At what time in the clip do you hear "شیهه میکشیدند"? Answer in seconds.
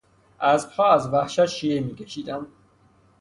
1.45-2.47